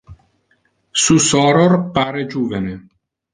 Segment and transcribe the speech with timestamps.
[1.01, 2.75] Su soror pare juvene.